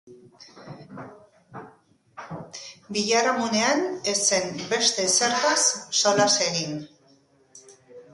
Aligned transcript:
Biharamunean 2.97 3.85
ez 4.13 4.15
zen 4.29 4.57
beste 4.71 5.05
ezertaz 5.11 5.69
solas 5.99 6.31
egin. 6.47 6.81